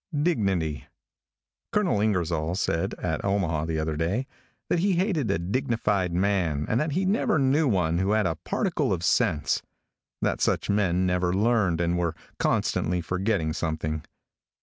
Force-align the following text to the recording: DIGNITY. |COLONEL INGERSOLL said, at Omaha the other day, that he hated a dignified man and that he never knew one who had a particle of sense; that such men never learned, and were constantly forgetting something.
DIGNITY. 0.19 0.87
|COLONEL 1.73 2.01
INGERSOLL 2.01 2.55
said, 2.55 2.95
at 2.95 3.23
Omaha 3.23 3.65
the 3.65 3.77
other 3.77 3.95
day, 3.95 4.25
that 4.67 4.79
he 4.79 4.93
hated 4.93 5.29
a 5.29 5.37
dignified 5.37 6.11
man 6.11 6.65
and 6.67 6.79
that 6.79 6.93
he 6.93 7.05
never 7.05 7.37
knew 7.37 7.67
one 7.67 7.99
who 7.99 8.13
had 8.13 8.25
a 8.25 8.33
particle 8.43 8.91
of 8.93 9.03
sense; 9.03 9.61
that 10.19 10.41
such 10.41 10.71
men 10.71 11.05
never 11.05 11.31
learned, 11.31 11.79
and 11.79 11.99
were 11.99 12.15
constantly 12.39 12.99
forgetting 12.99 13.53
something. 13.53 14.03